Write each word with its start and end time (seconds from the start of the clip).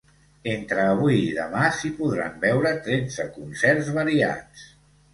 Entre 0.53 0.85
avui 0.93 1.19
i 1.25 1.35
demà 1.41 1.67
s’hi 1.77 1.93
podran 2.01 2.41
veure 2.49 2.75
tretze 2.91 3.31
concerts 3.39 3.97
variats. 4.03 4.69